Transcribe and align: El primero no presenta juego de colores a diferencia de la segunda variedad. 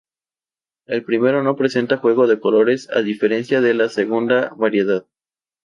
El 0.87 1.03
primero 1.05 1.43
no 1.43 1.55
presenta 1.55 1.97
juego 1.97 2.25
de 2.25 2.39
colores 2.39 2.89
a 2.89 3.03
diferencia 3.03 3.61
de 3.61 3.75
la 3.75 3.87
segunda 3.87 4.49
variedad. 4.57 5.05